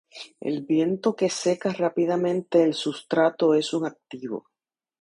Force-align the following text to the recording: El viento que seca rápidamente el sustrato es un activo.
El 0.39 0.65
viento 0.65 1.15
que 1.15 1.29
seca 1.29 1.71
rápidamente 1.71 2.63
el 2.63 2.73
sustrato 2.73 3.53
es 3.53 3.71
un 3.71 3.85
activo. 3.85 4.47